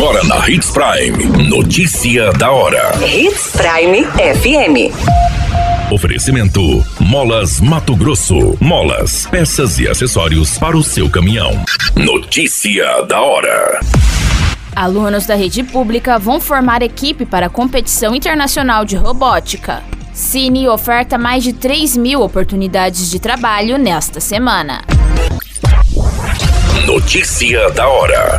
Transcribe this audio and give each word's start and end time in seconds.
Agora 0.00 0.24
na 0.24 0.48
Hits 0.48 0.70
Prime. 0.70 1.46
Notícia 1.46 2.32
da 2.32 2.50
hora. 2.50 2.90
Hits 3.06 3.52
Prime 3.52 4.02
FM. 4.06 5.92
Oferecimento: 5.92 6.82
Molas 6.98 7.60
Mato 7.60 7.94
Grosso. 7.94 8.56
Molas, 8.58 9.26
peças 9.26 9.78
e 9.78 9.86
acessórios 9.86 10.56
para 10.56 10.74
o 10.74 10.82
seu 10.82 11.10
caminhão. 11.10 11.50
Notícia 11.94 13.02
da 13.02 13.20
hora. 13.20 13.80
Alunos 14.74 15.26
da 15.26 15.34
rede 15.34 15.62
pública 15.62 16.18
vão 16.18 16.40
formar 16.40 16.80
equipe 16.80 17.26
para 17.26 17.48
a 17.48 17.50
competição 17.50 18.14
internacional 18.14 18.86
de 18.86 18.96
robótica. 18.96 19.82
Cine 20.14 20.66
oferta 20.66 21.18
mais 21.18 21.44
de 21.44 21.52
3 21.52 21.98
mil 21.98 22.22
oportunidades 22.22 23.10
de 23.10 23.20
trabalho 23.20 23.76
nesta 23.76 24.18
semana. 24.18 24.82
Notícia 26.86 27.68
da 27.72 27.86
hora. 27.86 28.38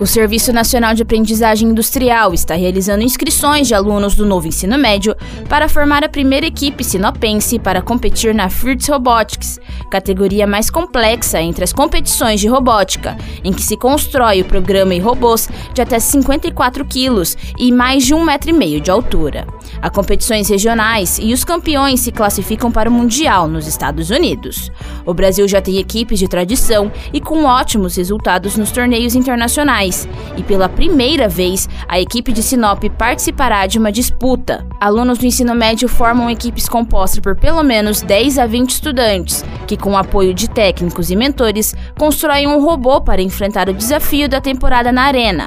O 0.00 0.06
Serviço 0.06 0.50
Nacional 0.50 0.94
de 0.94 1.02
Aprendizagem 1.02 1.68
Industrial 1.68 2.32
está 2.32 2.54
realizando 2.54 3.02
inscrições 3.02 3.68
de 3.68 3.74
alunos 3.74 4.14
do 4.14 4.24
novo 4.24 4.48
ensino 4.48 4.78
médio 4.78 5.14
para 5.46 5.68
formar 5.68 6.02
a 6.02 6.08
primeira 6.08 6.46
equipe 6.46 6.82
sinopense 6.82 7.58
para 7.58 7.82
competir 7.82 8.34
na 8.34 8.48
FIRTS 8.48 8.88
Robotics, 8.88 9.60
categoria 9.90 10.46
mais 10.46 10.70
complexa 10.70 11.38
entre 11.42 11.62
as 11.62 11.74
competições 11.74 12.40
de 12.40 12.48
robótica, 12.48 13.14
em 13.44 13.52
que 13.52 13.60
se 13.60 13.76
constrói 13.76 14.40
o 14.40 14.46
programa 14.46 14.94
e 14.94 14.98
robôs 14.98 15.50
de 15.74 15.82
até 15.82 15.98
54 15.98 16.82
quilos 16.86 17.36
e 17.58 17.70
mais 17.70 18.02
de 18.02 18.14
um 18.14 18.24
metro 18.24 18.48
e 18.48 18.54
meio 18.54 18.80
de 18.80 18.90
altura. 18.90 19.46
Há 19.82 19.90
competições 19.90 20.48
regionais 20.48 21.18
e 21.20 21.34
os 21.34 21.44
campeões 21.44 22.00
se 22.00 22.10
classificam 22.10 22.72
para 22.72 22.88
o 22.88 22.92
Mundial 22.92 23.46
nos 23.46 23.66
Estados 23.66 24.08
Unidos. 24.08 24.72
O 25.04 25.12
Brasil 25.12 25.46
já 25.46 25.60
tem 25.60 25.76
equipes 25.76 26.18
de 26.18 26.26
tradição 26.26 26.90
e 27.12 27.20
com 27.20 27.44
ótimos 27.44 27.96
resultados 27.96 28.56
nos 28.56 28.70
torneios 28.70 29.14
internacionais 29.14 29.89
e 30.36 30.42
pela 30.42 30.68
primeira 30.68 31.28
vez 31.28 31.68
a 31.88 32.00
equipe 32.00 32.32
de 32.32 32.42
Sinop 32.42 32.82
participará 32.96 33.66
de 33.66 33.78
uma 33.78 33.92
disputa. 33.92 34.66
Alunos 34.80 35.18
do 35.18 35.26
ensino 35.26 35.54
médio 35.54 35.88
formam 35.88 36.30
equipes 36.30 36.68
compostas 36.68 37.20
por 37.20 37.36
pelo 37.36 37.62
menos 37.62 38.02
10 38.02 38.38
a 38.38 38.46
20 38.46 38.70
estudantes, 38.70 39.44
que 39.66 39.76
com 39.76 39.92
o 39.92 39.96
apoio 39.96 40.32
de 40.34 40.48
técnicos 40.48 41.10
e 41.10 41.16
mentores 41.16 41.74
constroem 41.98 42.46
um 42.46 42.60
robô 42.60 43.00
para 43.00 43.22
enfrentar 43.22 43.68
o 43.68 43.74
desafio 43.74 44.28
da 44.28 44.40
temporada 44.40 44.92
na 44.92 45.02
arena. 45.02 45.44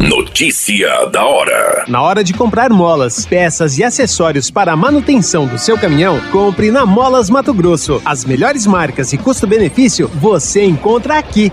Notícia 0.00 1.06
da 1.06 1.24
hora. 1.24 1.84
Na 1.88 2.00
hora 2.00 2.22
de 2.22 2.32
comprar 2.32 2.70
molas, 2.70 3.26
peças 3.26 3.78
e 3.78 3.84
acessórios 3.84 4.48
para 4.48 4.72
a 4.72 4.76
manutenção 4.76 5.44
do 5.44 5.58
seu 5.58 5.76
caminhão, 5.76 6.20
compre 6.30 6.70
na 6.70 6.86
Molas 6.86 7.28
Mato 7.28 7.52
Grosso. 7.52 8.00
As 8.04 8.24
melhores 8.24 8.64
marcas 8.64 9.12
e 9.12 9.18
custo-benefício 9.18 10.08
você 10.14 10.64
encontra 10.64 11.18
aqui. 11.18 11.52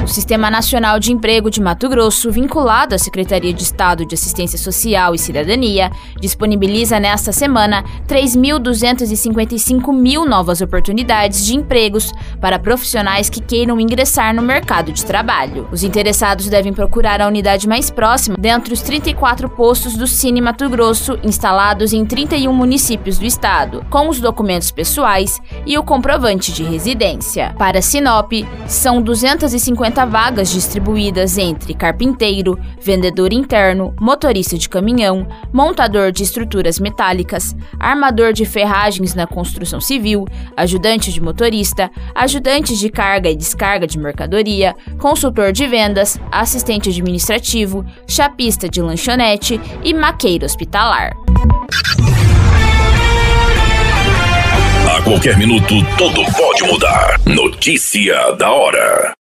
O 0.03 0.07
Sistema 0.07 0.49
Nacional 0.49 0.99
de 0.99 1.11
Emprego 1.11 1.51
de 1.51 1.61
Mato 1.61 1.87
Grosso, 1.87 2.31
vinculado 2.31 2.95
à 2.95 2.97
Secretaria 2.97 3.53
de 3.53 3.61
Estado 3.61 4.03
de 4.03 4.15
Assistência 4.15 4.57
Social 4.57 5.13
e 5.13 5.19
Cidadania, 5.19 5.91
disponibiliza 6.19 6.99
nesta 6.99 7.31
semana 7.31 7.83
3.255 8.07 9.93
mil 9.93 10.25
novas 10.25 10.59
oportunidades 10.59 11.45
de 11.45 11.55
empregos 11.55 12.11
para 12.41 12.57
profissionais 12.57 13.29
que 13.29 13.39
queiram 13.39 13.79
ingressar 13.79 14.33
no 14.33 14.41
mercado 14.41 14.91
de 14.91 15.05
trabalho. 15.05 15.67
Os 15.71 15.83
interessados 15.83 16.49
devem 16.49 16.73
procurar 16.73 17.21
a 17.21 17.27
unidade 17.27 17.67
mais 17.67 17.91
próxima 17.91 18.37
dentre 18.39 18.73
os 18.73 18.81
34 18.81 19.47
postos 19.49 19.95
do 19.95 20.07
Cine 20.07 20.41
Mato 20.41 20.67
Grosso 20.67 21.19
instalados 21.23 21.93
em 21.93 22.03
31 22.05 22.51
municípios 22.51 23.19
do 23.19 23.25
estado, 23.25 23.85
com 23.89 24.09
os 24.09 24.19
documentos 24.19 24.71
pessoais 24.71 25.39
e 25.63 25.77
o 25.77 25.83
comprovante 25.83 26.51
de 26.51 26.63
residência. 26.63 27.53
Para 27.55 27.83
Sinop, 27.83 28.31
são 28.67 28.99
250 28.99 29.90
50 29.91 30.05
vagas 30.05 30.49
distribuídas 30.51 31.37
entre 31.37 31.73
carpinteiro, 31.73 32.57
vendedor 32.81 33.33
interno, 33.33 33.93
motorista 33.99 34.57
de 34.57 34.69
caminhão, 34.69 35.27
montador 35.51 36.13
de 36.13 36.23
estruturas 36.23 36.79
metálicas, 36.79 37.53
armador 37.77 38.31
de 38.31 38.45
ferragens 38.45 39.13
na 39.13 39.27
construção 39.27 39.81
civil, 39.81 40.25
ajudante 40.55 41.11
de 41.11 41.19
motorista, 41.21 41.91
ajudante 42.15 42.77
de 42.77 42.89
carga 42.89 43.29
e 43.29 43.35
descarga 43.35 43.85
de 43.85 43.99
mercadoria, 43.99 44.73
consultor 44.97 45.51
de 45.51 45.67
vendas, 45.67 46.17
assistente 46.31 46.89
administrativo, 46.89 47.85
chapista 48.07 48.69
de 48.69 48.81
lanchonete 48.81 49.59
e 49.83 49.93
maqueiro 49.93 50.45
hospitalar. 50.45 51.11
A 54.89 55.01
qualquer 55.03 55.37
minuto, 55.37 55.75
tudo 55.97 56.23
pode 56.37 56.63
mudar. 56.63 57.19
Notícia 57.25 58.31
da 58.37 58.51
hora. 58.51 59.20